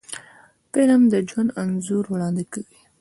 [0.71, 2.79] فلم د ژوند انځور وړاندې کوي